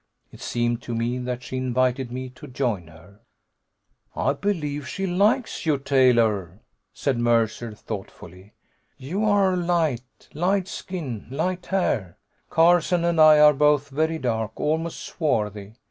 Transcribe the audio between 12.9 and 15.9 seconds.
and I are both very dark, almost swarthy.